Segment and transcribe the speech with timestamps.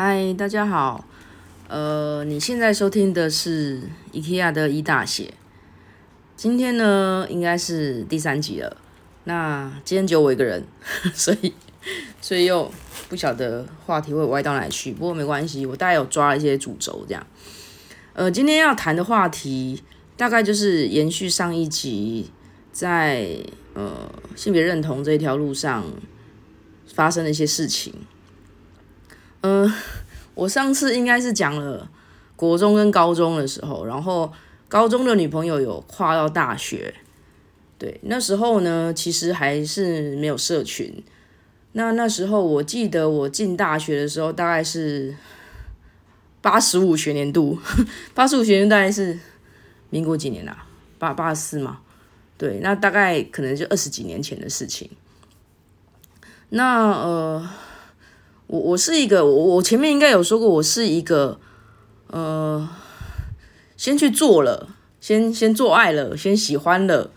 [0.00, 1.04] 嗨，大家好。
[1.66, 3.82] 呃，你现在收听的是
[4.12, 5.34] IKEA 的一大写。
[6.36, 8.76] 今天呢，应该是第三集了。
[9.24, 10.62] 那今天只有我一个人，
[11.12, 11.52] 所以
[12.20, 12.70] 所以又
[13.08, 14.92] 不晓得话题会歪到哪去。
[14.92, 17.26] 不过没关系，我大概有抓了一些主轴，这样。
[18.12, 19.82] 呃，今天要谈的话题
[20.16, 22.30] 大概就是延续上一集，
[22.70, 23.36] 在
[23.74, 25.84] 呃性别认同这一条路上
[26.86, 27.92] 发生的一些事情。
[29.42, 29.72] 嗯，
[30.34, 31.88] 我上次应该是讲了
[32.34, 34.32] 国中跟高中的时候，然后
[34.68, 36.92] 高中的女朋友有跨到大学，
[37.78, 41.02] 对，那时候呢，其实还是没有社群。
[41.72, 45.16] 那那时候我记得我进大学的时候，大概是
[46.40, 47.58] 八十五学年度，
[48.14, 49.18] 八十五学年大概是
[49.90, 50.66] 民国几年啊？
[50.98, 51.78] 八八十四嘛？
[52.36, 54.90] 对，那大概可能就二十几年前的事情。
[56.48, 57.48] 那呃。
[58.48, 61.38] 我我是一个，我我前面应该有说过，我是一个，
[62.06, 62.66] 呃，
[63.76, 64.68] 先去做了，
[65.00, 67.10] 先先做爱了，先喜欢了，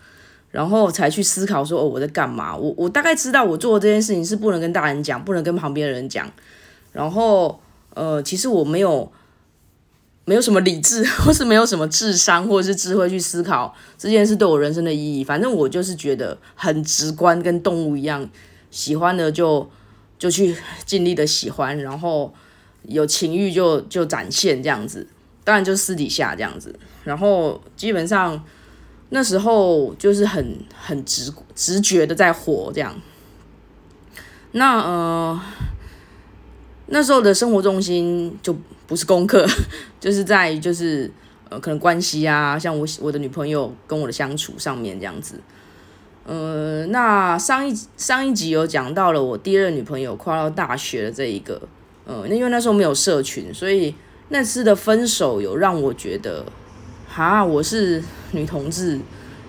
[0.50, 2.54] 然后才去思考说哦我在干嘛。
[2.54, 6.30] 我我大概知道我做这件事情是不能跟大人讲，不能跟旁边的人讲。
[6.92, 7.58] 然后
[7.94, 9.10] 呃，其实我没有
[10.26, 15.24] 没有什么理智，或是没有什么智商，或者是智慧去思考这件事对我人生的意义。
[15.24, 18.28] 反正我就是觉得很直观，跟动物一样，
[18.70, 19.70] 喜欢的就。
[20.22, 22.32] 就去尽力的喜欢，然后
[22.82, 25.04] 有情欲就就展现这样子，
[25.42, 28.40] 当然就私底下这样子，然后基本上
[29.08, 32.94] 那时候就是很很直直觉的在活这样。
[34.52, 35.42] 那呃
[36.86, 38.56] 那时候的生活重心就
[38.86, 39.44] 不是功课，
[39.98, 41.10] 就是在就是
[41.48, 45.40] 呃可能关系啊，像我我的女朋友跟我的相处上面这样子。
[46.24, 51.60] 呃，那上一上一集有讲到了我第二任女朋友跨到大学的这一个，
[52.04, 53.92] 呃，那因为那时候没有社群，所以
[54.28, 56.44] 那次的分手有让我觉得，
[57.08, 58.00] 哈，我是
[58.30, 59.00] 女同志，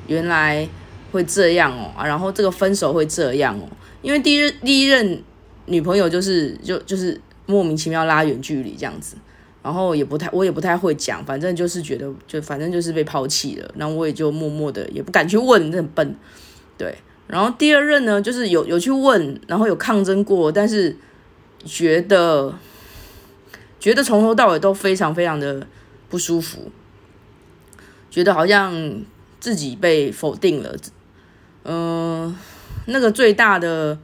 [0.08, 0.68] 原来
[1.12, 3.70] 会这样哦，然后这个分手会这样哦，
[4.02, 5.22] 因为第一第一任
[5.68, 9.16] 女朋友就是就就是莫名其妙拉远距离这样子，
[9.62, 16.16] 然后也不太我也不太会讲，反正就是觉得就反正就是被抛弃了，然后我也就默默的也不敢去问，很笨。
[16.76, 16.98] 对，
[17.28, 20.96] 然后第二任呢，就是有有去问，然后有抗争过，但是
[21.64, 22.54] 觉得
[23.80, 25.68] 觉得从头到尾都非常非常的
[26.10, 26.72] 不舒服，
[28.10, 29.02] 觉得好像
[29.40, 30.76] 自己被否定了。
[31.64, 32.36] 嗯，
[32.88, 33.98] 那个最大的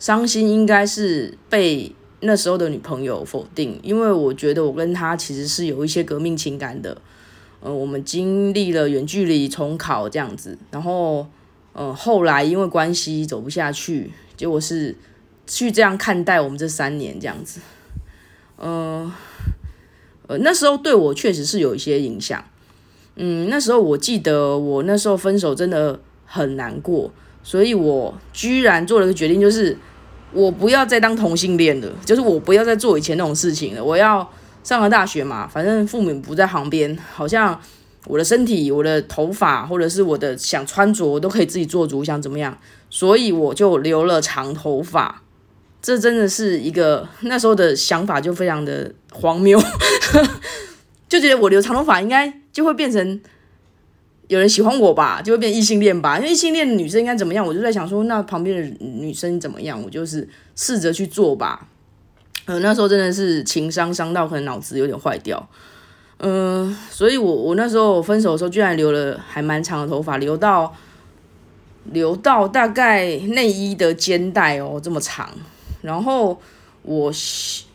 [0.00, 7.00] 伤心应该是被那时候的女朋友否定，因为我觉得我跟她其实是有一些革命情感的。
[7.60, 11.26] 呃，我们经历了远距离重考这样子，然后。
[11.74, 14.96] 呃，后来因为关系走不下去，结果是
[15.44, 17.60] 去这样看待我们这三年这样子。
[18.56, 19.12] 呃，
[20.28, 22.44] 呃，那时候对我确实是有一些影响。
[23.16, 27.12] 嗯，那时候我记得我那时候分手真的很难过，
[27.42, 29.76] 所以我居然做了个决定，就是
[30.32, 33.82] 我不要再当同性恋了，就是我不要再做以前那种事情了。
[33.82, 37.60] 我要上了大学嘛，反正父母不在旁边，好像。
[38.06, 42.58] 我的身体、我的头发，或者是我的想穿着，我都可以自己做主，想怎么样，
[42.90, 45.22] 所以我就留了长头发。
[45.80, 49.60] 这真的是一个那时候的想法，就非常的荒谬，
[51.08, 53.20] 就觉得我留长头发应该就会变成
[54.28, 56.18] 有人喜欢我吧，就会变异性恋吧。
[56.18, 57.46] 因为异性恋女生应该怎么样？
[57.46, 59.82] 我就在想说，那旁边的女生怎么样？
[59.82, 60.26] 我就是
[60.56, 61.68] 试着去做吧。
[62.46, 65.46] 呃，那时候真的是情商伤到，可能脑子有点坏掉。
[66.26, 70.74] 嗯，所以我我那时候分手的时候，居然留了还蛮长的头发，留到
[71.92, 75.28] 留到大概内衣的肩带哦，这么长。
[75.82, 76.40] 然后
[76.80, 77.12] 我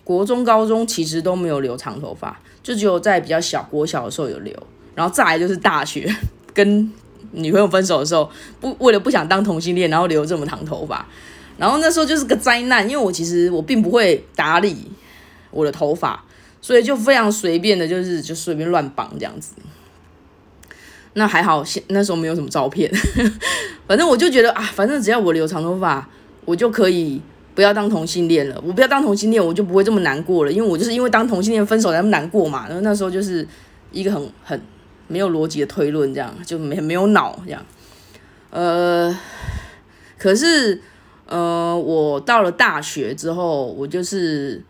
[0.04, 4.52] 国中、高中其实都没有留长头发，就只有在比较小国小的时候有留。
[4.96, 6.12] 然后再来就是大学
[6.52, 6.92] 跟
[7.32, 8.28] 女朋友分手的时候，
[8.60, 11.06] 不为了不想当同性恋，然后留这么长头发。
[11.60, 14.88] 然后那时候就是个灾难，因为我其实我并不会打理
[15.52, 16.26] 我的头发。
[16.62, 19.54] 所以就非常随便的，就是就随便乱绑这样子。
[21.14, 22.92] 那还好，现那时候没有什么照片。
[23.88, 26.08] 反正我就觉得啊，反正只要我留长头发，
[26.46, 27.20] 我就可以
[27.56, 28.62] 不要当同性恋了。
[28.64, 30.52] 我不要当同性恋，我就不会这么难过了。
[30.52, 32.68] 因为我就是因为当同性恋分手才那么难过嘛。
[32.68, 33.46] 然后那时候就是
[33.92, 34.62] 一个很很
[35.08, 37.66] 没有逻辑的推论，这样就没没有脑这样。
[38.52, 39.18] 呃，
[40.18, 40.80] 可是
[41.26, 44.62] 呃，我到了大学之后，我就是。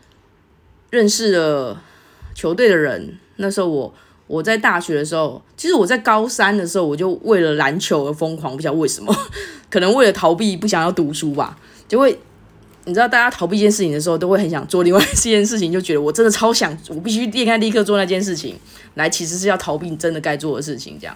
[0.89, 1.81] 认识了
[2.33, 3.93] 球队的人，那时候我
[4.27, 9.15] 我在大学的时候，其实我在高三的时候，我就为了篮球而疯狂，不晓得为什么，
[9.69, 11.57] 可能为了逃避不想要读书吧，
[11.87, 12.19] 就会
[12.85, 18.55] 你知道，大家逃避一件事情的时候，都会很想做另外一件事情，就觉得我真的超想，我必须立刻立刻做那件事情，
[18.95, 20.97] 来其实是要逃避真的该做的事情。
[20.99, 21.15] 这样，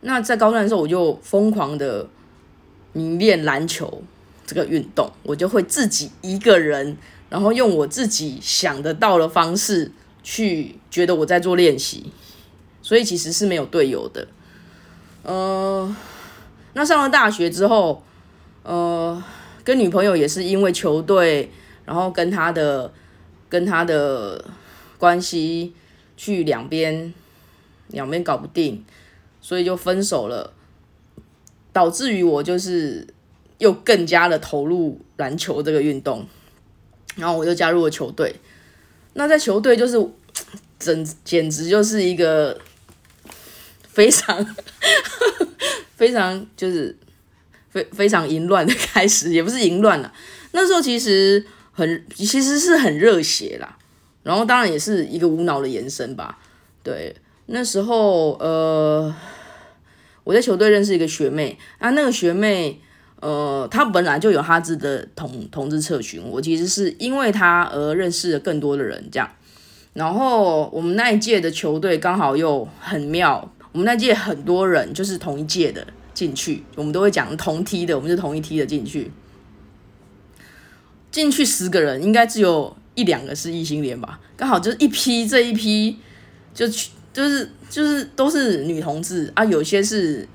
[0.00, 2.08] 那在高中的时候，我就疯狂的
[2.92, 4.02] 迷恋篮球
[4.46, 6.96] 这个运动，我就会自己一个人，
[7.32, 9.90] 然后用我自己想得到的方式
[10.22, 12.12] 去觉得我在做练习，
[12.82, 14.28] 所以其实是没有队友的。
[15.22, 15.96] 呃，
[16.74, 18.02] 那上了大学之后，
[18.64, 19.24] 呃。
[19.64, 21.48] 跟女朋友也是因为球队，
[21.84, 22.92] 然后跟他的
[23.48, 24.44] 跟他的
[24.98, 25.72] 关系
[26.16, 27.14] 去两边
[27.86, 28.84] 两边搞不定，
[29.40, 30.52] 所以就分手了，
[31.72, 33.06] 导致于我就是
[33.58, 36.26] 又更加的投入篮球这个运动，
[37.16, 38.34] 然后我就加入了球队。
[39.14, 39.96] 那在球队就是
[40.78, 42.58] 整简直就是一个
[43.88, 44.44] 非常
[45.96, 46.96] 非常就是。
[47.72, 50.12] 非非常淫乱的开始，也不是淫乱了。
[50.50, 51.42] 那时候其实
[51.72, 53.78] 很，其实是很热血啦。
[54.22, 56.38] 然后当然也是一个无脑的延伸吧。
[56.82, 57.16] 对，
[57.46, 59.14] 那时候呃，
[60.22, 62.78] 我在球队认识一个学妹啊，那个学妹
[63.22, 69.30] 呃，他本来就有哈兹的同同志社群，我其实是因为他而认识了更多的人，这样。
[69.94, 75.86] 然后我们那一届的球队刚好又很妙，我们那届很多人就是同一届的。
[76.14, 79.10] 进去，我们都会讲同梯的，我们就同一梯的进去。
[81.10, 84.20] 进去十个人，应该只有一两个是异性恋吧？
[84.36, 85.96] 刚好就是一批这一批，
[86.54, 90.28] 就去就是就是都是女同志啊，有些是，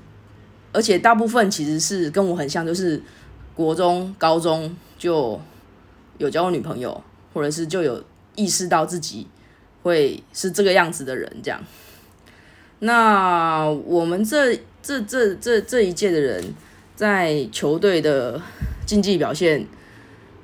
[0.72, 3.00] 而且大部分其实是跟我很像，就是
[3.54, 5.40] 国中、高中就
[6.18, 8.02] 有交过女朋友，或者是就有
[8.34, 9.26] 意识到自己
[9.82, 11.60] 会是这个样子的人，这样。
[12.80, 14.58] 那我们这。
[14.80, 16.42] 这这这这一届的人，
[16.96, 18.40] 在球队的
[18.86, 19.66] 竞技表现，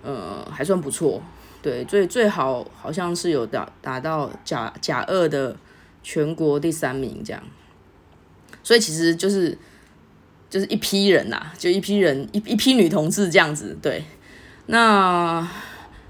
[0.02, 1.22] 呃，还算不错。
[1.62, 5.56] 对，最最好好像是有打打到甲甲二的
[6.02, 7.42] 全国第三名这样。
[8.62, 9.56] 所以其实就是
[10.54, 13.76] 就是一批人呐，就一批人一一批女同志这样子。
[13.82, 14.04] 对，
[14.66, 15.44] 那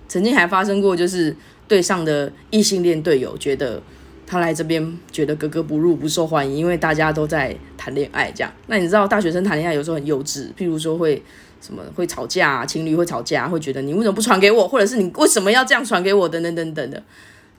[0.07, 1.35] 曾经还发生过，就是
[1.67, 3.81] 队上的异性恋队友觉得。
[4.27, 8.51] 他来这边觉得格格不入，不受欢迎，因为大家都在谈恋爱这样。
[8.69, 11.23] 那你知道大学生谈恋爱有时候很幼稚，譬如说会
[11.61, 17.01] 什么会吵架，情侣会吵架，会觉得你为什么不传给我，或者是你为什么要这样传给我，等等等等的，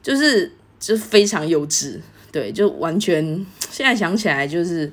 [0.01, 1.99] 就是就非常幼稚。
[2.31, 3.23] 对，就完全
[3.69, 4.91] 现在想起来就是，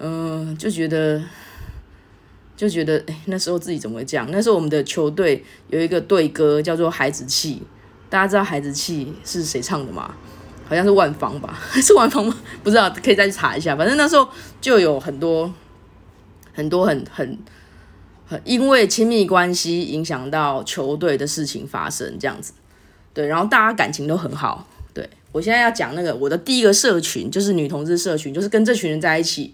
[0.00, 1.22] 嗯，就觉得
[2.56, 4.26] 就觉得哎，那时候自己怎么会这样？
[4.30, 7.56] 那时候我们的球队有一个队歌叫做《孩子气》，
[8.08, 10.14] 大家知道《孩子气》是谁唱的吗？
[10.66, 12.36] 好像是万方吧， 是万方吗？
[12.62, 13.74] 不知道，可以再去查一下。
[13.76, 14.28] 反正那时候
[14.60, 15.52] 就有很多
[16.52, 17.38] 很多很很
[18.26, 22.52] 很因为亲密关系影响到球队的事情发生，这样子。
[23.12, 24.68] 对，然后大家感情都很好。
[24.94, 29.52] 对我现在要讲那个我的第一个社群，就是女同志社群，就是跟这群人在一起，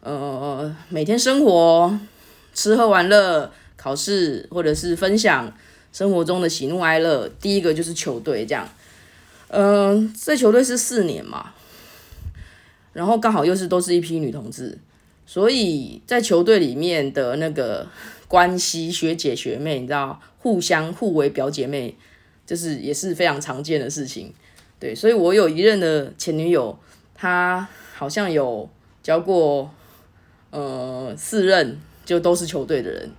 [0.00, 1.98] 呃，每天生活、
[2.54, 5.52] 吃喝玩乐、考试，或者是分享
[5.92, 7.28] 生活中的喜怒哀乐。
[7.40, 8.68] 第一个就是球队这样。
[9.48, 11.52] 嗯，在球队是四年嘛，
[12.92, 14.78] 然后刚好又是都是一批女同志，
[15.26, 17.86] 所以在球队里面的那个
[18.28, 21.96] 关系，学姐学妹，你知道，互相互为表姐妹，
[22.46, 24.32] 就是也是非常常见的事情。
[24.78, 26.78] 对，所以我有一任的前女友，
[27.14, 28.68] 她好像有
[29.02, 29.74] 交过
[30.50, 33.10] 呃四任，就都是球队的人。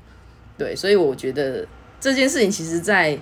[0.57, 1.65] 对，所以我觉得
[2.01, 3.17] 这件事情其实，在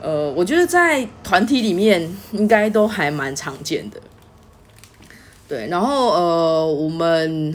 [0.00, 4.00] 呃，我觉得在团体里面应该都还蛮常见的，
[5.48, 5.66] 对。
[5.66, 7.52] 然后呃，我们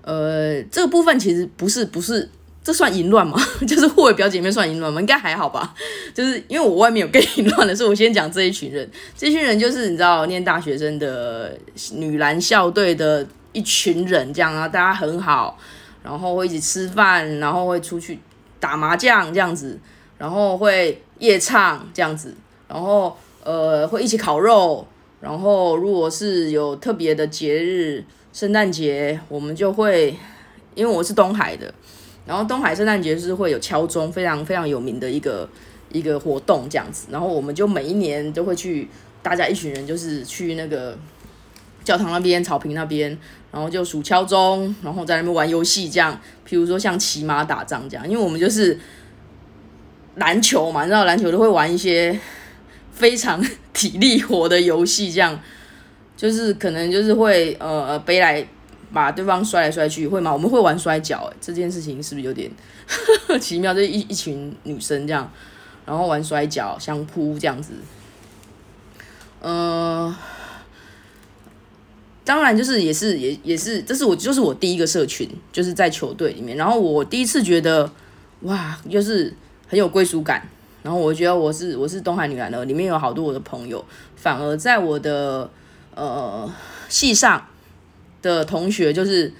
[0.00, 2.26] 呃这个部分其实不是不是，
[2.64, 3.38] 这算淫乱吗？
[3.68, 4.98] 就是互为表姐妹算淫乱吗？
[4.98, 5.74] 应该还好吧。
[6.14, 8.88] 就是因为我外面有更淫乱的，所以我先讲这一群人。
[9.14, 11.54] 这群人就是你知道，念大学生的
[11.92, 15.58] 女篮校队的一群人，这样啊，大家很好，
[16.02, 18.18] 然后会一起吃饭，然后会出去
[18.60, 19.80] 打麻将这样子，
[20.18, 21.02] 然后会。
[21.18, 22.34] 夜唱这样子，
[22.68, 24.86] 然后呃会一起烤肉，
[25.18, 30.14] 然后如果是有特别的节日，圣诞节我们就会，
[30.74, 31.72] 因为我是东海的，
[32.26, 35.48] 然后东海圣诞节是会有敲钟，非常非常有名的一个
[35.90, 38.86] 一个活动这样子，然后我们就每一年都会去，
[39.22, 40.98] 大家一群人就是去那个
[41.86, 43.18] 教堂那边、草坪那边，
[43.50, 46.12] 然后就数敲钟，然后在那边玩游戏这样，
[46.46, 48.78] 譬如说像骑马打仗这样，因为我们就是。
[50.18, 52.18] 篮球嘛，你知道篮球都会玩一些
[52.90, 53.38] 非常
[53.74, 55.38] 体力活的游戏，这样
[56.16, 58.42] 就是可能就是会呃背来
[58.90, 60.32] 把对方摔来摔去，会吗？
[60.32, 62.50] 我们会玩摔跤，哎，这件事情是不是有点
[63.38, 63.74] 奇妙？
[63.74, 65.30] 就一一群女生这样，
[65.84, 67.74] 然后玩摔跤、相扑这样子。
[69.42, 70.14] 嗯，
[72.26, 76.56] 当然就是也是也也是，这是我就是我第一个社群，就是在球队里面。
[76.56, 77.88] 然后我第一次觉得，
[78.40, 79.32] 哇，就是
[79.68, 80.46] 很有归属感。
[80.82, 83.84] 然后我觉得我是我是东海女篮的，里面有好多我的朋友。
[84.16, 85.48] 反而在我的
[85.94, 86.52] 呃
[86.88, 87.46] 系上
[88.22, 89.32] 的同学，就是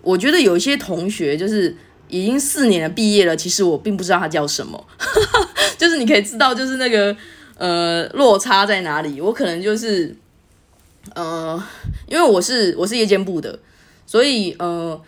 [0.00, 1.76] 我觉得有一些同学就是
[2.08, 4.82] 已经四年了毕业了，其实我并不知道他叫什么，
[5.76, 7.14] 就是你可以知道就是那个
[7.58, 9.20] 呃落差在哪里。
[9.20, 10.16] 我可能就是
[11.14, 11.62] 呃，
[12.06, 13.58] 因为我是我是夜间部的，
[14.06, 15.00] 所以呃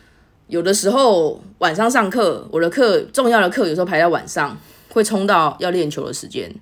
[0.47, 4.57] 有的时候晚上上课，我的课重要的课有时候排在晚上，
[4.91, 6.55] 会冲到要练球的时间。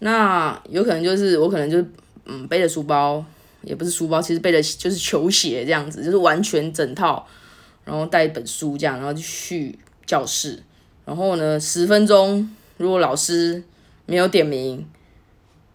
[0.00, 1.86] 那有可能就是我可能就是
[2.26, 3.24] 嗯背着书包，
[3.62, 7.26] 也不是书包，其实背着就是球鞋这样子，就是完全整套，
[7.84, 10.62] 然后带一本书这样，然后就去教室。
[11.06, 13.62] 然后呢，十分钟如果老师
[14.06, 14.86] 没有点名，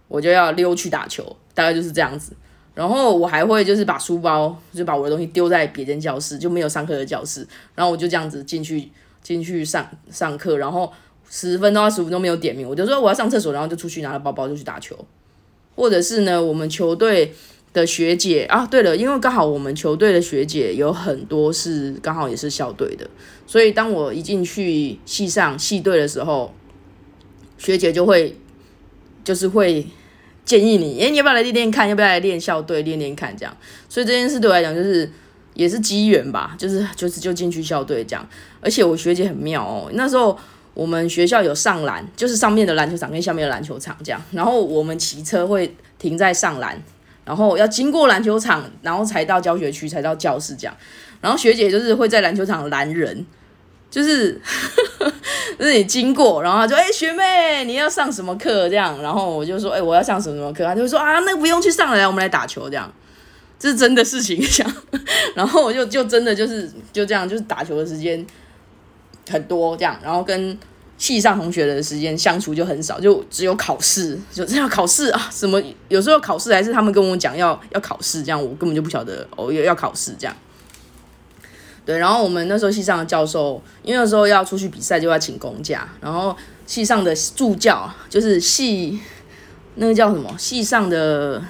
[0.08, 2.34] 我就要溜去打球，大概就是这样子。
[2.80, 7.46] 然后我还会就是把书包就把我的东西丢在别间教室，就没有上课的教室，
[7.76, 8.90] 然后我就这样子进去
[9.22, 10.90] 进去上上课，然后。
[11.32, 14.98] 十分钟、二十五分钟没有点名，我就说我要上厕所，然后就出去拿了包包就去打球，
[15.76, 17.32] 或者是呢，我们球队
[17.72, 23.08] 的学姐啊，对了，因为刚好我们球队的学姐有很多是刚好也是校队的，
[23.46, 26.52] 所以当我一进去系上系队的时候，
[27.60, 28.36] 学姐就会
[29.24, 29.86] 就是会
[30.50, 31.88] 建议你，哎，你要不要来练练看？
[31.88, 33.36] 要不要来练校队练练看？
[33.38, 33.56] 这样，
[33.88, 35.08] 所以这件事对我来讲就是
[35.53, 38.27] 也是机缘吧，就是就是就进去校队这样，
[38.60, 40.36] 而且我学姐很妙哦，那时候。
[40.75, 44.22] 我们学校有上篮，就是上面的篮球场跟下面的篮球场这样。
[44.32, 46.82] 然后我们骑车会停在上篮，
[47.25, 50.77] 然后要经过篮球场，然后才到教学区，才到教室这样。
[51.20, 53.25] 然后学姐就是会在篮球场拦人，
[53.89, 54.39] 就是
[55.58, 59.01] 就是你经过，然后他就哎学妹你要上什么课这样？
[59.01, 62.91] 然后我就说哎我要上什么什么课，他就说啊那不用去上了，我们来打球这样，
[63.60, 64.75] 这是真的事情这样。
[65.36, 68.25] 然后我就就真的就是就这样，就是打球的时间
[69.29, 70.58] 很多这样，然后跟。
[71.00, 80.36] 系上同学的时间相处就很少，就只有考试，就这样考试啊，什么有时候考试还是他们跟我讲要要考试，这样我根本就不晓得哦，要要考试这样。
[81.89, 89.00] 对，然后我们那时候系上的教授，因为那时候要出去比赛就要请公假，然后系上的助教就是系
[89.74, 91.41] 那个叫什么系上的。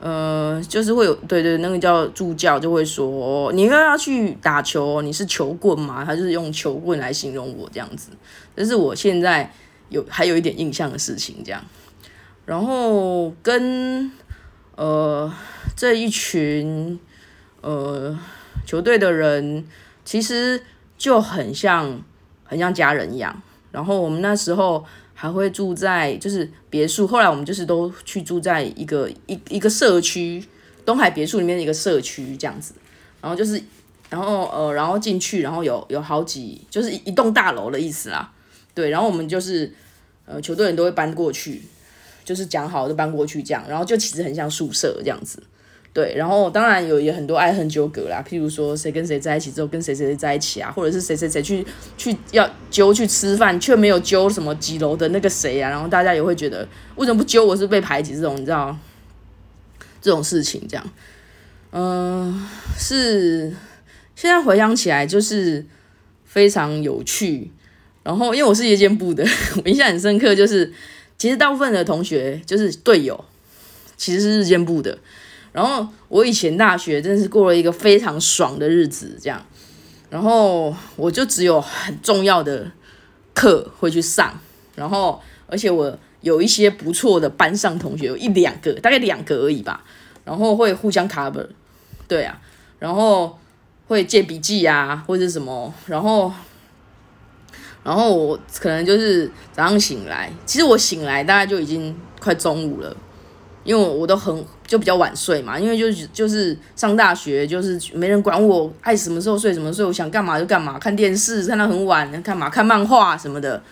[0.00, 6.02] 呃，就是会有对对，那个叫助教就会说，你又要去打球，你是球棍吗？
[6.04, 8.08] 他就是用球棍来形容我这样子，
[8.56, 9.52] 这是我现在
[9.90, 11.62] 有还有一点印象的事情这样。
[12.46, 14.10] 然后跟
[14.74, 15.32] 呃
[15.76, 16.98] 这一群
[17.60, 18.18] 呃
[18.66, 19.66] 球队的人，
[20.04, 20.62] 其实
[20.96, 22.02] 就很像
[22.44, 23.42] 很像家人一样。
[23.70, 24.84] 然后我们那时候。
[25.14, 30.44] 还会住在就是别墅，后来我们就是都去住在一个一一个社区，
[30.84, 32.74] 东海别墅里面的一个社区这样子，
[33.20, 33.62] 然后就是，
[34.10, 38.32] 然后呃，然后进去，然后有有好几，就是一一栋大楼的意思啦，
[38.74, 39.72] 对，然后我们就是
[40.26, 41.62] 呃球队人都会搬过去，
[42.24, 45.40] 就是讲好就搬过去这样，然后就其实很像宿舍这样子。
[45.94, 51.62] 对，然后当然有也很多爱恨纠葛啦，譬如说谁跟谁在一起之后跟谁谁谁在一起啊，或者是谁谁谁去
[51.98, 58.74] 去要揪去吃饭，却没有揪什么几楼的那个谁啊，然后大家也会觉得为什么不揪我是被排挤这种，你知道
[60.00, 60.90] 这种事情这样，
[61.72, 63.54] 嗯，是
[64.16, 65.66] 现在回想起来就是
[66.24, 67.50] 非常有趣，
[68.02, 69.22] 然后因为我是夜间部的，
[69.62, 70.72] 我印象很深刻，就是
[71.18, 73.22] 其实大部分的同学就是队友，
[73.98, 74.96] 其实是日间部的。
[75.52, 79.44] 然后我以前大学真的是过了一个非常爽的日子，这样，
[80.08, 82.72] 然后我就只有很重要的
[83.34, 84.38] 课会去上，
[84.74, 89.84] 然后而且我有一些不错的班上同学，有一两个，大概两个而已吧，
[90.24, 91.46] 然后会互相 cover，
[92.08, 92.40] 对啊，
[92.78, 93.38] 然后
[93.88, 96.32] 会借笔记啊或者什么，然后，
[97.84, 102.96] 然后我可能就是早上醒来，其实我醒来大概就已经快中午了。
[103.64, 113.62] 因为我都很就比较晚睡嘛，因为就是就是上大学，就是没人管我爱什么时候睡什么睡，我想干嘛就干嘛，看电视看到很晚，干嘛看漫画什么的，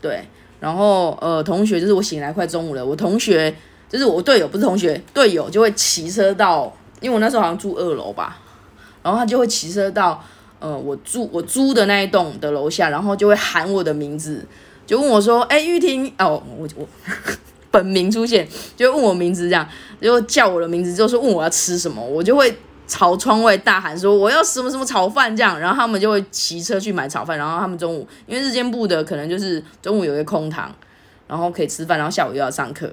[0.00, 0.22] 对。
[0.58, 3.54] 然后呃，同学就是我醒来快中午了，我同学
[3.90, 8.38] 就是我队友不是同学队友就会骑车到，因为我那时候好像住二楼吧，
[9.02, 10.24] 然后他就会骑车到
[10.58, 14.44] 呃我住我租的那一栋的楼下，然后就会喊我的名字，
[14.86, 16.88] 就问我说：“哎，玉婷哦，我我。”
[17.76, 19.68] 本名出现，就问我名字，这样
[20.00, 22.56] 就叫我的名字，就是问我要吃什么，我就会
[22.86, 25.36] 朝窗外大喊说我要什么什么炒饭。
[25.36, 30.74] 这样，然后他们就会骑车去买炒饭，然后他们中午因为日间部的可能就是中午有一个空堂，
[31.28, 32.90] 然后可以吃饭，然后下午又要上课，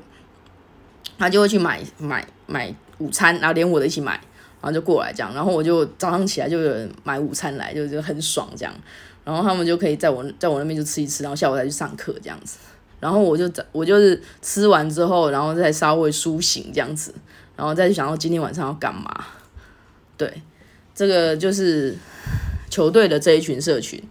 [1.17, 4.13] 他就会去买买买午餐，然后连我的一起买，
[4.61, 8.73] 然后就过来这样，然后我就早上起来就有人买午餐来，就就很爽这样，
[9.23, 12.57] 然后他们就可以在我在我那边就吃一吃，然后下午再去上课这样子，
[13.03, 17.13] 然后我就我就是吃完之后，然后再稍微苏醒这样子，
[17.57, 19.25] 然后再去想到今天晚上要干嘛。
[20.15, 20.41] 对，
[20.95, 21.93] 这个就是
[22.69, 24.01] 球队的这一群社群。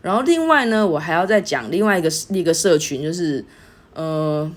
[0.00, 3.44] 然后另外呢，我还要再讲另外一个一个社群，就是
[3.92, 4.50] 呃，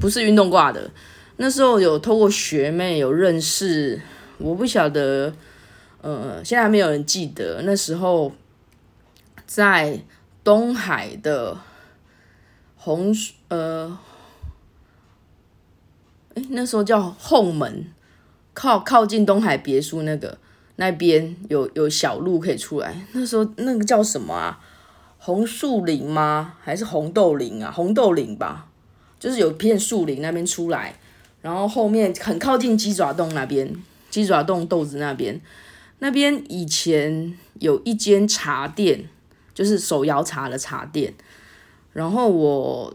[0.00, 0.90] 不是运动挂的。
[1.36, 4.00] 那时候有透过学妹有认识，
[4.38, 5.32] 我不晓得，
[6.00, 7.62] 呃，现在还没有人记得。
[7.62, 8.32] 那时候
[9.46, 10.00] 在
[10.42, 11.56] 东海的
[12.84, 13.14] 红
[13.48, 13.96] 呃，
[16.34, 17.86] 哎，那时候叫后门。
[18.54, 20.36] 靠靠近东海别墅那个
[20.76, 24.60] 那边有有小路可以出来，那时候那个叫什么啊？
[25.16, 26.56] 红树林吗？
[26.60, 27.70] 还是红豆林啊？
[27.70, 28.68] 红豆林吧，
[29.18, 30.98] 就是有片树林那边出来，
[31.40, 33.74] 然后后面很靠近鸡爪洞那边，
[34.10, 35.40] 鸡爪洞豆子那边，
[36.00, 39.08] 那边以前有一间茶店，
[39.54, 41.14] 就是手摇茶的茶店，
[41.92, 42.94] 然后我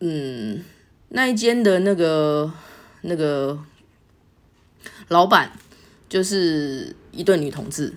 [0.00, 0.64] 嗯
[1.08, 2.52] 那一间的那个
[3.02, 3.58] 那个。
[5.08, 5.52] 老板
[6.08, 7.92] 就是一对女同志，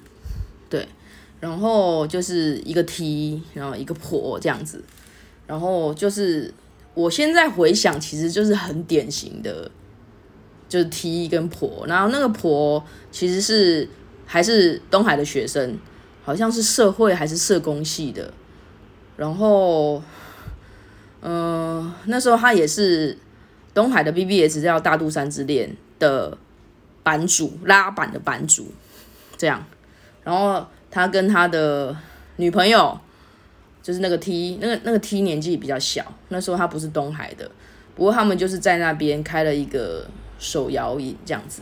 [0.69, 0.85] 对，
[1.39, 4.83] 然后就是一个 T，然后一个婆这样子，
[5.47, 6.53] 然后就是
[6.93, 9.71] 我现在回想，其实就是很典型的，
[10.67, 13.87] 就是 T 跟婆，然后那个婆其实是
[14.25, 15.79] 还是东海的学生，
[16.25, 18.33] 好像是社会还是社工系的，
[19.15, 20.03] 然后，
[21.21, 23.17] 嗯，那时候他也是
[23.73, 26.37] 东海的 BBS 叫大肚山之恋的。
[27.05, 28.71] 版主拉板的版主，
[29.37, 29.63] 这样，
[30.23, 31.95] 然后他跟他的
[32.37, 32.99] 女朋友，
[33.83, 37.51] 就是那个 T，那个那个 T 年纪比较小，那时候他不是东海的，
[37.93, 40.07] 不过他们就是在那边开了一个
[40.39, 41.61] 手摇饮，这样子，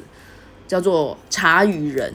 [0.65, 2.13] 叫做茶与人，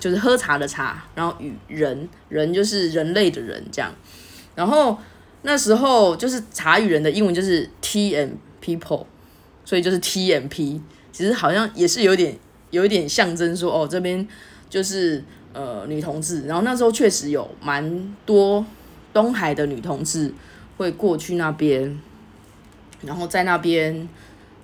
[0.00, 3.92] 就是喝茶的茶，然后与人，人就是人类的人这样，
[4.54, 4.96] 然后
[5.42, 8.30] 那时候就是茶语人的英文就是 T M
[8.62, 9.06] people，
[9.64, 10.80] 所以就是 T M P。
[11.12, 12.36] 其实好像也是有点
[12.70, 14.26] 有一点象征说哦，这边
[14.70, 15.22] 就是
[15.52, 18.64] 呃女同志，然后那时候确实有蛮多
[19.12, 20.32] 东海的女同志
[20.76, 21.98] 会过去那边，
[23.02, 24.08] 然后在那边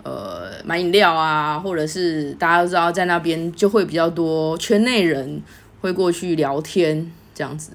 [0.05, 5.43] 呃买饮料啊，或者是大家都知道在那边就会比较多圈内人
[5.81, 7.73] 会过去聊天这样子，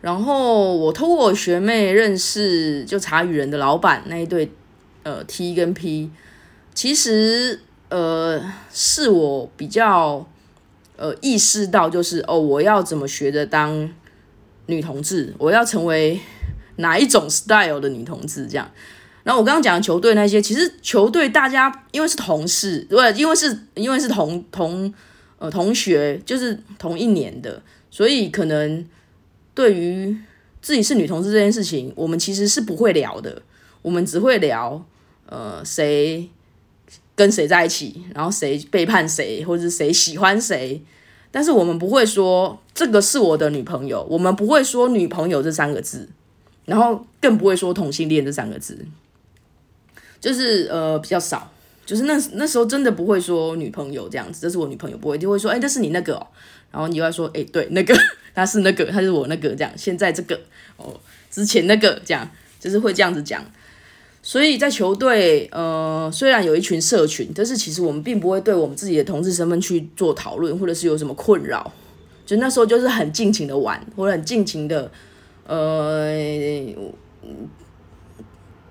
[0.00, 4.50] 然后我通过学妹认识就茶语人的老板那一对
[5.02, 6.10] 呃 T 跟 P，
[6.74, 7.60] 其实。
[7.90, 8.40] 呃，
[8.72, 10.24] 是我比较
[10.94, 13.92] 呃意识到，就是哦，我要怎么学着当
[14.66, 16.20] 女同志，我要成为
[16.76, 18.70] 哪一种 style 的女同志这样。
[19.24, 24.94] 然后我刚刚讲的球队那些，其实球队大家因为是同事，对，因为是因为是同同
[25.40, 27.60] 呃同学，就是同一年的，
[27.90, 28.86] 所以可能
[29.60, 30.16] 对于
[30.62, 33.42] 自己是女同志这件事情，我们其实是不会聊的，
[33.82, 34.82] 我们只会聊
[35.26, 36.30] 呃谁。
[37.16, 40.82] 跟谁在一起，然后谁背叛谁，或者是谁喜欢谁，
[41.30, 46.08] 但是我们不会说这个是我的女朋友，我们不会说女朋友这三个字，
[46.64, 48.78] 然后更不会说同性恋这三个字，
[50.18, 51.52] 就是呃比较少，
[51.84, 56.26] 就是那那时候真的不会说女朋友这样子，这是我女朋友，不会就会说，哎，这是你那个，哦，
[56.70, 57.94] 然后你会说，哎，对，那个
[58.34, 60.40] 他是那个，他是我那个这样，现在这个
[60.76, 60.98] 哦，
[61.30, 63.44] 之前那个这样，就是会这样子讲。
[64.22, 71.72] 所以在球队，呃，虽然有一群社群，但是其实我们并不会对我们自己的同志身份去做讨论，或者是有什么困扰。
[72.26, 74.92] 就那时候就是很尽情的玩，或者很尽情的，
[75.46, 76.06] 呃，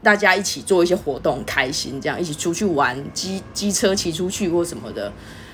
[0.03, 5.11] 大家一起做一些活动，开心这样，一起出去玩，机机车骑出去或什么的。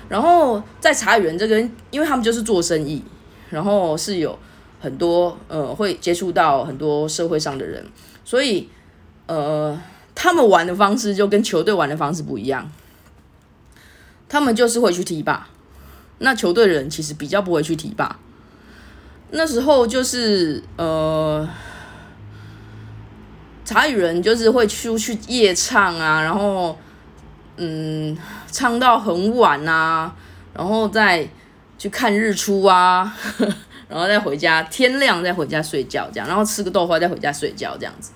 [0.08, 3.02] 然后在茶园这边，因为他们就是做生意，
[3.50, 4.38] 然后是有
[4.80, 7.86] 很多呃会接触到很多社会上的人，
[8.24, 8.68] 所以。
[9.28, 9.76] 呃，
[10.14, 12.70] 他们玩的方式就跟球队玩的方式不一样。
[14.28, 15.48] 他们就是会去踢吧，
[16.18, 18.20] 那球队人其实比较不会去踢吧。
[19.32, 21.44] 那时候就是呃，
[23.64, 26.78] 茶语人就是会出去夜唱啊，然后
[27.56, 28.16] 嗯，
[28.52, 30.14] 唱到很晚啊，
[30.54, 31.28] 然后再
[31.78, 33.16] 去看日出啊，
[33.88, 38.10] 然后再回家，天亮再回家睡觉这样，然后吃个豆花再回家睡觉这样子。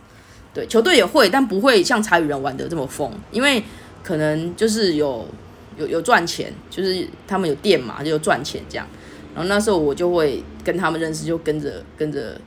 [0.53, 3.63] 对，球队也会，但不会像茶语人玩的这么疯，因为
[4.03, 5.27] 可能就是有
[5.79, 8.87] 有有赚钱，就是他们有店嘛，就有赚钱这样。
[9.33, 12.41] 然后那时候我就会跟他们认识，就跟着跟着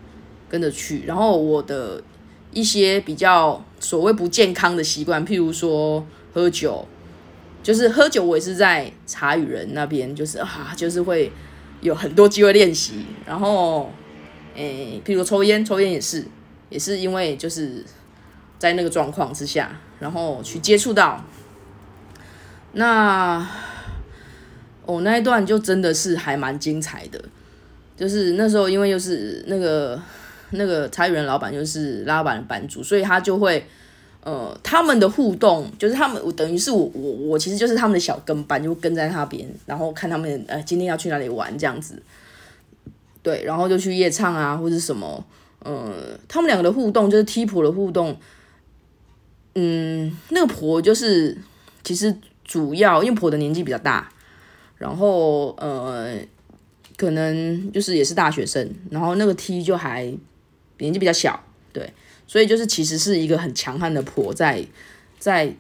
[0.50, 1.06] 跟着去。
[1.06, 2.02] 然后我的
[2.52, 6.86] 一些比较所谓不健康的习惯，譬如说喝酒，
[7.64, 11.32] 就是喝酒，我也是在茶语人那边，就是啊，就是会
[11.82, 13.06] 有很多机会练习。
[13.26, 13.90] 然后，
[14.54, 16.24] 诶，譬如抽烟，抽烟也是，
[16.70, 17.84] 也是因为就是
[18.60, 21.26] 在那个状况之下，然后去接触到
[22.74, 23.48] 那。
[24.86, 27.18] 哦，那一段就真的是还蛮精彩的，
[27.96, 29.98] 就是那时候因为又是那个
[30.50, 33.66] 那个茶园老板就是拉板的版主，所以他就会
[34.24, 42.02] 呃他们的互动就是他们我等于是我我我其实就是他们的小跟班，就跟在他边，然后看他们呃今天要去哪里玩这样子，
[43.22, 45.26] 对，然后就去夜唱啊或者什么，
[45.60, 48.18] 呃，他们两个的互动就是踢婆的互动，
[49.56, 51.38] 嗯，那个婆就是
[51.84, 54.10] 其实主要因为婆的年纪比较大。
[54.76, 56.18] 然后呃，
[56.98, 60.04] 可能就是也是大学生，然后那个 T 就还
[60.80, 61.90] 年纪比较小，对，
[62.28, 64.66] 所以就是其实是一个很强悍的婆在
[65.20, 65.54] 在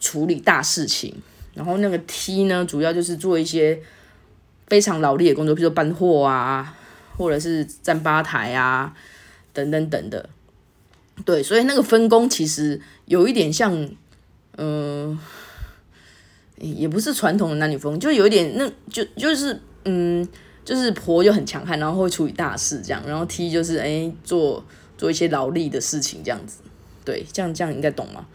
[0.00, 1.14] 处理大事情。
[1.54, 3.80] 然后那个 T 呢，主要就是做一些
[4.66, 6.76] 非常劳力的工作，比如说搬货啊，
[7.16, 8.94] 或者是站吧台啊，
[9.52, 10.28] 等等等的。
[11.24, 13.88] 对，所以那个分工其实有一点像，
[14.56, 15.18] 嗯。
[16.60, 20.28] 也不是传统的男女风，就有一点，那就就是嗯，
[20.64, 24.64] 就是婆就很强悍，然后会处理大事这样，然后 T 就是哎做
[24.98, 26.58] 做一些劳力的事情这样子，
[27.06, 28.26] 对，这样这样应该懂吗？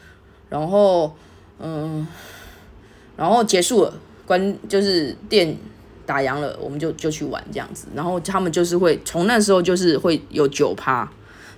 [0.49, 1.15] 然后
[1.59, 2.07] 嗯，
[3.15, 3.93] 然后结束了，
[4.25, 5.55] 关就是店
[6.07, 11.07] 打烊了，我们就就去玩这样子，然后他们就是会从那时候就是会有酒趴，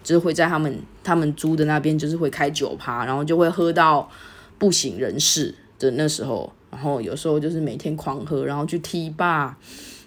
[0.04, 4.10] 就是会在他们他们租的那边就是会开酒趴，然后就会喝到
[4.58, 5.56] 不省人事。
[5.78, 9.58] 的那时候，然后有时候就是每天狂喝，然后去踢吧，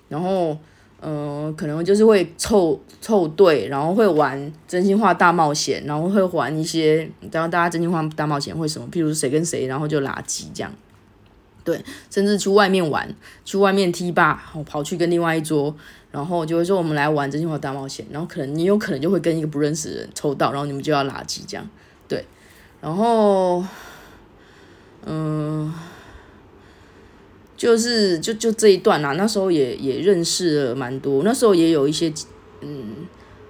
[0.08, 0.56] 然后
[1.00, 10.72] 嗯，可能就是会凑凑队，然后会玩真心话大冒险，然后会玩一些，然后大家真心话大冒险会什么，譬如谁跟谁，然后就垃圾这样，
[11.62, 15.74] 对，甚至去外面玩，去外面踢吧，然后跑去跟另外一桌，
[16.10, 21.64] 然后就会说我们来玩真心话大冒险，然后可能你有可能就会跟一个不认识的人抽到，然后你们就要垃圾这样，
[22.08, 22.24] 对，
[22.80, 23.64] 然后。
[25.10, 25.72] 嗯，
[27.58, 32.10] 就是就就这一段啊，那时候也也认识了蛮多，那时候也有一些
[32.60, 32.84] 嗯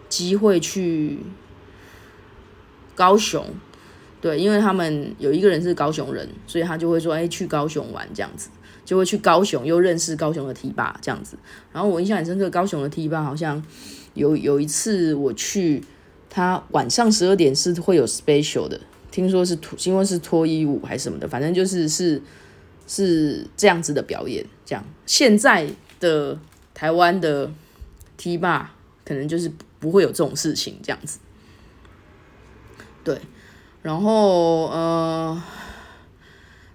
[0.09, 1.19] 机会去
[2.97, 3.45] 高雄，
[4.21, 8.49] 对，因为他们有一个人是高雄人，所以他就会说，哎，去高雄玩这样子，
[8.83, 11.37] 就会去高雄又认识高雄的 T 爸这样子。
[11.71, 13.63] 然后我印象很深刻，高雄的 T 爸好像
[14.15, 15.85] 有有一次我去，
[16.31, 18.81] 他晚上十二点是会有 special 的。
[19.11, 22.21] 听说是脱，因为是脱衣舞还是什么的，反正就是是
[22.89, 24.45] 是这样子的表演。
[24.67, 25.69] 这样现在
[26.01, 26.37] 的
[26.75, 27.49] 台湾的
[28.17, 28.75] T 吧，
[29.05, 29.49] 可能就是
[29.79, 31.21] 不会有这种事情这样子。
[33.05, 33.17] 对，
[33.83, 35.41] 然后呃，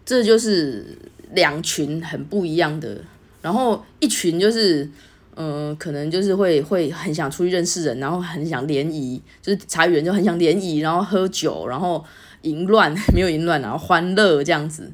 [0.05, 0.97] 这就是
[1.31, 3.01] 两群很不一样的，
[3.41, 4.89] 然后一群就是。
[5.35, 12.05] 嗯，可能就是会会很想出去认识人，然后很想联谊，就是茶园就很想联谊，然后喝酒，然后
[12.43, 14.91] 淫乱 没有淫乱，然后欢乐这样子，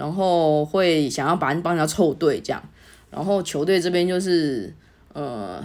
[0.00, 2.62] 然后会想要把人帮人家凑对这样，
[3.10, 4.72] 然后球队这边就是
[5.12, 5.62] 呃，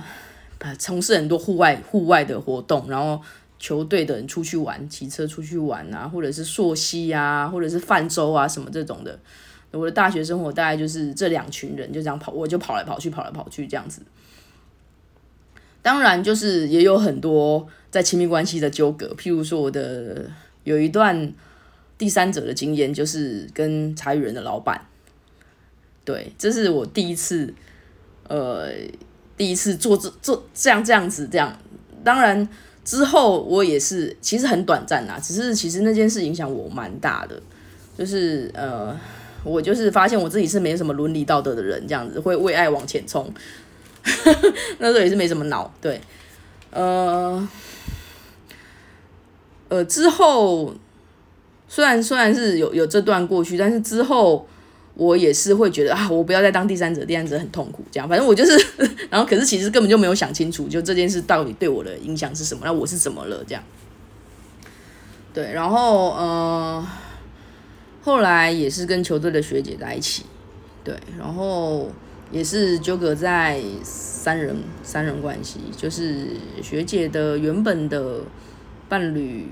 [0.78, 3.22] 从事很多户外户外的活动，然后
[3.58, 9.18] 球队的人出去玩，骑车出去玩啊，或者是溯溪啊，或者是泛舟啊什么这种的。
[9.72, 14.02] 我的大学生活大概就是这两群人就这样跑，我就跑来跑去，跑来跑去这样子。
[15.82, 20.26] 当然，就是也有很多在亲密关系的纠葛，譬如说我的
[20.66, 21.32] 有一段
[21.98, 24.80] 第三者的经验，就是跟茶语人的老板。
[26.04, 27.54] 对，这是我第一次，
[28.28, 28.70] 呃，
[29.38, 31.58] 第一次做这做这样这样子这样。
[32.04, 32.48] 当然
[32.84, 37.42] 之后我也是，其实很短暂啦，只是其实那件事影响我蛮大的，
[37.98, 38.98] 就是呃。
[39.46, 43.32] 我就是发现我自己是没什么伦理道德的人，这样子会为爱往前冲，
[44.80, 46.02] 那时候也是没什么脑，对，
[46.72, 47.48] 呃，
[49.70, 50.74] 呃，之后
[51.68, 54.48] 虽然虽然是有有这段过去，但是之后
[54.96, 58.58] 我也是会觉得啊，我不要再当第三者，第三者很痛苦，这样，反正我就是，
[59.10, 63.64] 然后可是其实根本就没有想清楚，就这件事到底对我的影响是什么，那我是怎么了，这样，
[65.34, 66.88] 对，然后呃。
[68.04, 70.26] 后来也是跟球队的学姐在一起，
[70.84, 71.90] 对，然后
[72.32, 76.28] 也是纠葛在三人三人关系，就是
[76.62, 78.20] 学姐的原本的
[78.88, 79.48] 伴侣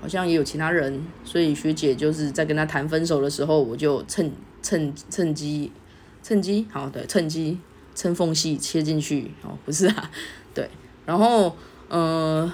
[0.00, 4.32] 好像也有其他人，所以学姐就是在跟他谈分手的时候，我就趁
[4.62, 5.70] 趁趁机
[6.22, 7.58] 趁机好对，趁机
[7.94, 10.10] 趁缝隙切进去哦，不是啊，
[10.54, 10.68] 对，
[11.04, 11.54] 然后
[11.90, 12.50] 嗯，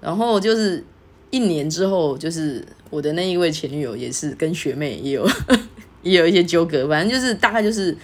[0.00, 0.84] 然后就是
[1.30, 5.26] 一年之后，就是我的那一位前女友也是跟学妹也有
[6.02, 7.96] 也有一些纠葛，反正就是大概就是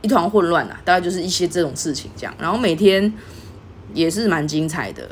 [0.00, 3.12] 一团混乱啊，大概就是一些这种事情这样，然后每天
[3.92, 5.10] 也是蛮精彩的，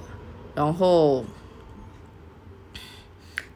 [0.54, 1.22] 然后。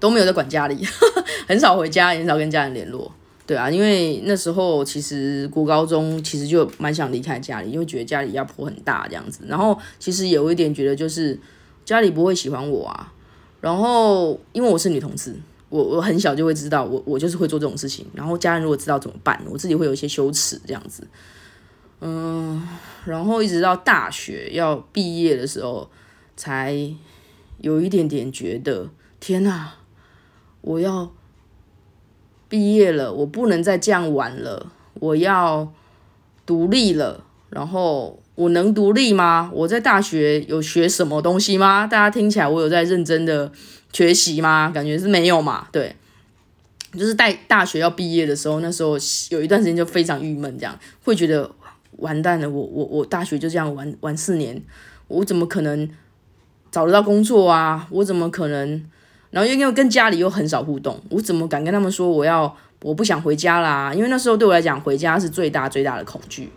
[0.00, 0.84] 都没有在管家里，
[1.46, 3.12] 很少回家，很少跟家人联络。
[3.46, 9.40] 对啊，因为那时候其实国高中其实就蛮想离开家里，因为觉得家里压迫很大这样子。
[9.48, 11.36] 然后其实有一点觉得就是
[11.84, 13.12] 家里不会喜欢我啊。
[13.60, 15.34] 然后因为我是女同志，
[15.68, 18.06] 我我很小就会知道我我就是会做这种事情。
[18.14, 19.42] 然后家人如果知道怎么办？
[19.50, 21.04] 我自己会有一些羞耻这样子。
[22.00, 22.62] 嗯，
[23.04, 25.90] 然后一直到大学要毕业的时候，
[26.36, 26.72] 才
[27.58, 29.72] 有一点点觉得天哪。
[30.62, 31.12] 我要
[32.48, 34.72] 毕业了，我不能再这样玩了。
[34.94, 35.72] 我要
[36.44, 39.50] 独立了，然后我能独立吗？
[39.54, 41.86] 我在大学有学什么东西吗？
[41.86, 43.50] 大家听起来我有在认真的
[43.92, 44.70] 学习吗？
[44.74, 45.68] 感觉是没有嘛。
[45.72, 45.96] 对，
[46.92, 48.98] 就是在大学要毕业的时候，那时候
[49.30, 51.50] 有一段时间就非常郁闷，这样会觉得
[51.98, 52.50] 完蛋了。
[52.50, 54.60] 我我我大学就这样玩玩四年，
[55.08, 55.88] 我怎么可能
[56.70, 57.86] 找得到工作啊？
[57.90, 58.84] 我怎么可能？
[59.30, 63.94] 然后因为跟家里又很少互动，我怎么敢跟他们说我要我不想回家啦？
[63.94, 66.50] 因为那时候对我来讲，回家是最大最大的恐惧。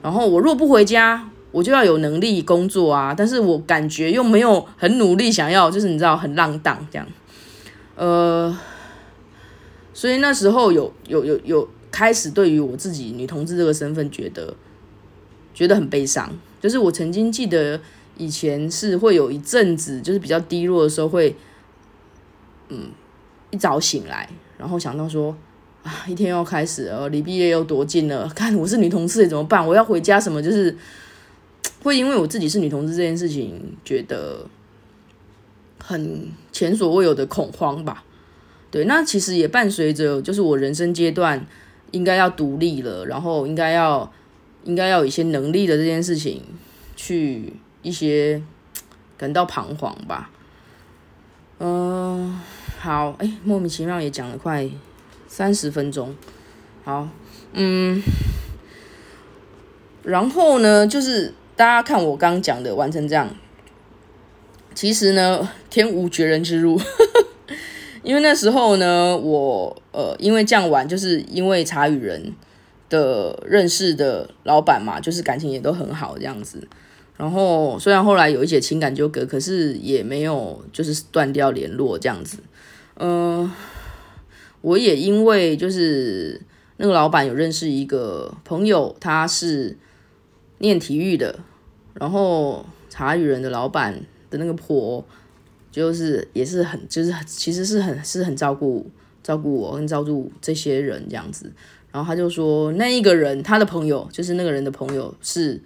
[0.00, 3.14] 然后我若不回家，我就要有能力工作啊。
[3.14, 7.06] 但是我感觉又没有很努力，想要就是你知道很浪荡这样。
[7.96, 8.56] 呃，
[9.92, 14.54] 所以那时候有有有有开始对于我自己女同志这个身份觉得
[15.52, 16.32] 觉得很悲伤。
[16.62, 17.78] 就是我曾经记得
[18.16, 21.36] 以前是会有一阵子就是比较低落的时候会。
[22.68, 22.90] 嗯，
[23.50, 25.36] 一早醒来，然后想到说
[25.82, 28.28] 啊，一天又开始了，离毕业又多近了。
[28.30, 29.66] 看我是女同事怎么办？
[29.66, 30.42] 我要回家什么？
[30.42, 30.74] 就是
[31.82, 34.46] 会因为我自己是女同志这件事情，觉得
[35.78, 38.02] 很前所未有的恐慌吧。
[38.70, 41.46] 对，那其实也伴随着就是我人生阶段
[41.90, 44.10] 应该要独立了，然后应该要
[44.64, 46.42] 应该要有一些能力的这件事情，
[46.96, 48.42] 去一些
[49.18, 50.30] 感到彷徨吧。
[51.58, 52.40] 嗯。
[52.84, 54.68] 好，哎，莫名其妙也讲了快
[55.26, 56.14] 三十分钟。
[56.84, 57.08] 好，
[57.54, 58.02] 嗯，
[60.02, 63.34] 然后呢，就是大家看我刚讲的完成这样，
[64.74, 66.78] 其实呢，天无绝人之路，
[68.04, 72.34] 因为那时候呢，我呃，因为这样玩，就是因为茶与人
[72.90, 76.68] 的认识的老板嘛，就是感情也都很好这样子。
[77.16, 82.36] 然后虽然后来有一些情感纠葛，可是也没有就是断掉联络这样子。
[82.96, 83.50] 嗯，
[84.60, 86.40] 我也因为就是
[86.76, 89.76] 那个老板有认识一个朋友，他是
[90.58, 91.40] 念体育的，
[91.94, 95.04] 然后茶语人的老板的那个婆，
[95.72, 98.88] 就是也是很就是其实是很是很照顾
[99.24, 101.52] 照顾我跟照顾这些人这样子，
[101.90, 105.60] 然后他就说那一个人他的朋友就是那个人的朋友是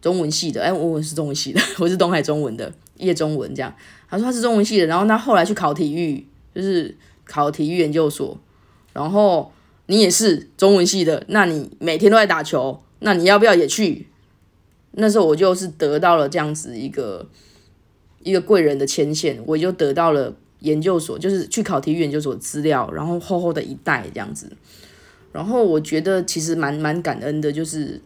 [0.00, 3.74] 中文系的，哎，我是中文系的，我是东海中文的叶中文这样，
[4.08, 6.26] 他说他是中文系的，然后他后来去考体育。
[6.54, 8.38] 就是考体育研究所，
[8.92, 9.52] 然后
[9.86, 14.06] 你也是中文系的，那你每天都在打球，那你要不要也去？
[14.92, 17.26] 那时候我就是得到了这样子一个
[18.22, 24.52] 一个贵人的牵线，我就得到了研究所，就是去考体育研究所资料，然后厚厚的一袋这样子。
[25.32, 27.98] 然后我觉得其实蛮蛮感恩的，就是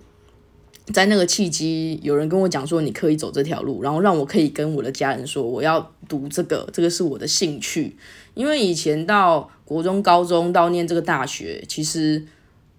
[0.94, 7.96] 在那个契机，有人跟我讲说你可以走这条路，然后让我可以跟我的家人说我要读这个，这个是我的兴趣。
[8.36, 12.22] 因为以前到国中、高中到念这个大学，其实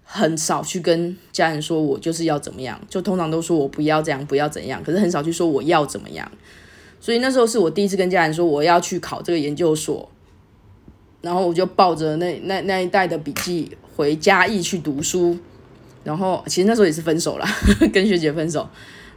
[0.04, 6.30] 很少去跟家人说我就是要怎么样，就通常都说我不要这样，不要怎样，可是很少去说我要怎么样。
[7.00, 10.08] 所以那时候是我第一次跟家人说我要去考这个研究所，
[11.20, 15.36] 然后我就抱着那那那一带的笔记回嘉义去读书，
[16.04, 17.46] 然后其实那时候也是分手了，
[17.92, 18.68] 跟学姐分手，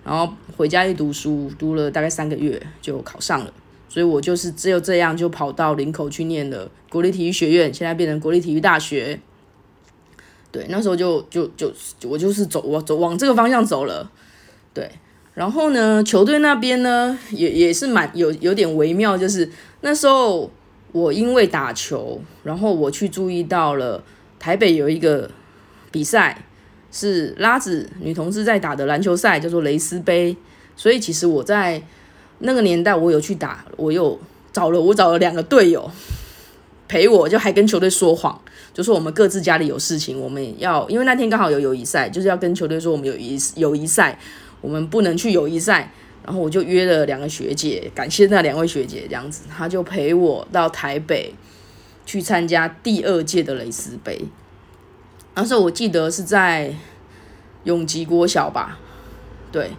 [0.04, 3.54] 然后回家一读书，读了大概三个月就考上了。
[3.92, 9.20] 所以我就是只有这样，就跑到林口去念了国立体育学院，现在变成国立体育大学。
[10.50, 11.70] 对，那时候就就就
[12.08, 14.10] 我就是走我走往这个方向走了。
[14.74, 14.90] 对，
[15.34, 19.52] 然后呢，球队那边呢也也是蛮有有点微妙，就是
[19.82, 20.50] 那时候
[20.94, 24.02] 我因为打球，然后我去注意到了
[24.40, 25.30] 台北有一个
[25.92, 26.46] 比赛
[26.94, 30.38] 是拉子女同志在打的篮球赛，叫做蕾丝杯。
[30.78, 31.84] 所以其实我在。
[32.42, 34.20] 那个年代我有去打，我有
[34.52, 35.90] 找了我找了两个队友
[36.88, 38.40] 陪我，就还跟球队说谎，
[38.74, 44.20] 就说我们各自家里有事情，我们要因为那天刚好有友谊赛，就是要跟球队说我们有谊友谊赛，
[44.60, 45.92] 我们不能去友谊赛。
[46.24, 51.34] 然后我就约了两个学姐，感谢那两位学姐，这样子，他就陪我到台北
[52.06, 54.22] 去参加第二届的蕾丝杯。
[55.34, 56.76] 那时候我记得是在
[57.64, 58.78] 永吉国小吧，
[59.52, 59.72] 对。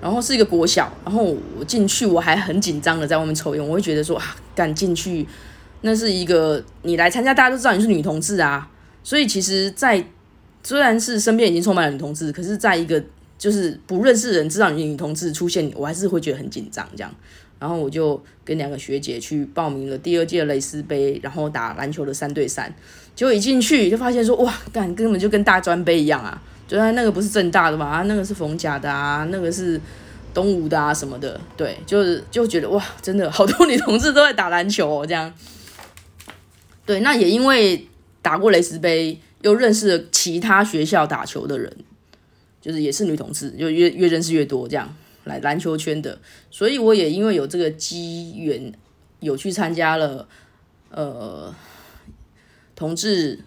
[0.00, 5.26] 然后是一个国小，然后我进去我还很紧张的在外面抽烟，我会觉得说啊，敢进去，
[5.80, 8.70] 那是一个你来参加，大家都知道你是女同志啊，
[9.02, 10.04] 所以其实，在
[10.62, 13.02] 虽然是身边已经充满了女同志，可是在一个
[13.38, 17.12] 就是不认识人知道你是女同志出现，我还是会觉得很紧张这样。
[17.58, 22.70] 然后我就跟两个学姐去报名了第二届蕾丝杯，然后打篮球的三对三，
[23.14, 26.42] 结果一进去就发现说哇，干根本就跟大专杯一样啊。
[26.68, 29.80] 就然那个不是正大的嘛，啊，那个是逢甲的啊，那个是
[30.34, 35.32] 东吴的啊什么的，对，就是就觉得哇，真的好多女同志都在打篮球哦，这样。
[36.84, 37.86] 对，那也因为
[38.20, 41.72] 打过蕾丝杯，又认识了其他学校打球的人，
[42.60, 46.18] 就是也是女同志，就越越认识越多这样来篮球圈的，
[46.50, 48.72] 所以我也因为有这个机缘，
[49.20, 50.26] 有去参加了
[50.90, 51.54] 呃
[52.74, 53.38] 同志。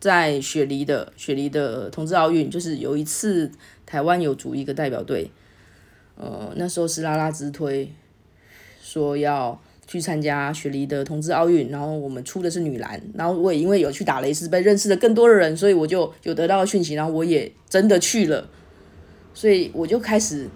[0.00, 3.50] 在雪梨的雪梨的同志奥运，就是有一次
[3.84, 5.28] 台湾有组一个代表队，
[6.16, 7.92] 呃，那时候是拉拉之推，
[8.80, 18.48] 说要去参加雪梨的同志奥运，然后我们出的是女篮，然后我也因为有去打雷斯杯，认识了更多的人，所以我就有得到讯息，然后我也真的去了，
[19.34, 20.48] 所以我就开始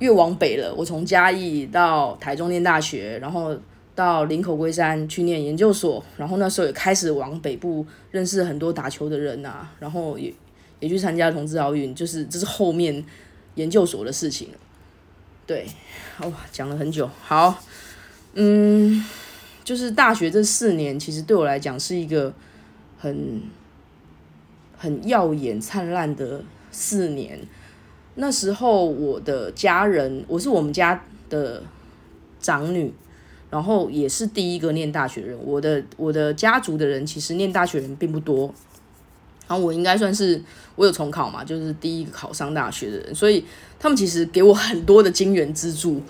[0.00, 3.56] 越往北了，我从嘉义到台中念大学，然后。
[3.94, 10.32] 到林口龟山去念研究所，然后那时候也开始往北部认识很多打球的人呐，然后也
[10.80, 13.04] 也去参加同志奥运，就是这是后面
[13.56, 14.48] 研究所的事情
[15.46, 15.66] 对，
[16.20, 17.62] 哇，讲了很久，好，
[18.32, 19.04] 嗯，
[19.62, 22.32] 就是大学这四年，其实对我来讲是一个
[22.98, 23.42] 很
[24.78, 27.38] 很耀眼灿烂的四年。
[28.14, 31.62] 那时候我的家人，我是我们家的
[32.40, 32.92] 长女。
[33.52, 38.46] 然后也是第一个念大学的人，我的我的家族的人其实念大学人并不多，
[39.46, 40.42] 然后我应该算是
[40.74, 43.44] 我有重考嘛，就是第一个考上大学的人，所以
[43.78, 46.00] 他们其实给我很多的金援资助，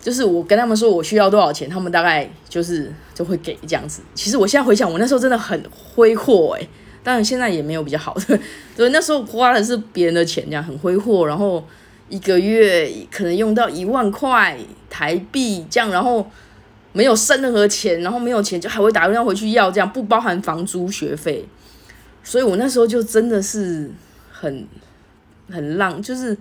[0.00, 4.00] 就是我跟他们说我需要多少钱，他们大概就是就会给这样子。
[4.14, 6.66] 其实我现在回想，我那时候真的很挥霍诶，
[7.02, 8.40] 当然现在也没有比较好的，
[8.74, 11.62] 所以那时候花的是别人的钱，这样很挥霍，然后
[12.08, 14.56] 一个月可能用到一万块
[14.88, 16.26] 台币这样，然后。
[16.96, 21.46] 没有剩任何钱，然后没有钱就还会打电话回去要，这样不包含房租学费，
[22.24, 23.90] 所以我那时候就真的是
[24.32, 24.66] 很
[25.50, 26.34] 很浪，就是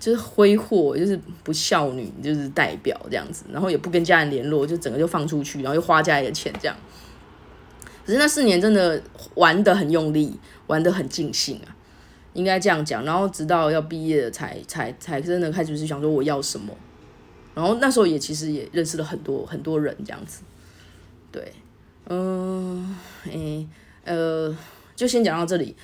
[0.00, 6.74] 就是挥霍，就是不孝女，就是代表这样子，然后也不跟家人联络，就整个就放出去，然后又花家里的钱这样。
[8.06, 9.02] 可是那四年真的
[9.34, 11.76] 玩的很用力，玩的很尽兴啊，
[12.32, 13.04] 应该这样讲。
[13.04, 16.72] 然后直到要毕业了才才才真的开始是想说我要什么。
[17.54, 20.42] 然后那时候也其实也认识了很多很多人这样子，
[21.30, 21.52] 对，
[22.06, 23.68] 嗯，诶，
[24.04, 24.56] 呃，
[24.96, 25.76] 就先讲到这里。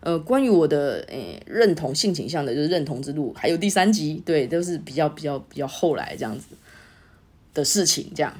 [0.00, 6.46] 呃，关于我的诶认同性倾向的，就是认同之路，还有第三集，对，都是比较比较比较后来这样子
[7.52, 8.32] 的事情，这样。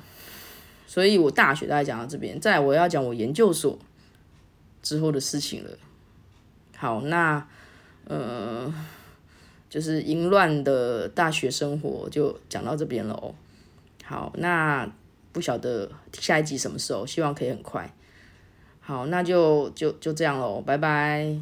[0.87, 3.77] 所以我大学大概讲到这边，再我要讲我研究所
[4.81, 5.71] 之后的事情了。
[6.77, 7.45] 好，那
[8.05, 8.73] 呃。
[9.77, 13.35] 就是淫乱的大学生活就讲到这边了哦。
[14.03, 14.91] 好，那
[15.33, 17.95] 不晓得下一集什么时候，希望可以很快。
[18.81, 21.37] 好，那就就就这样喽，拜拜。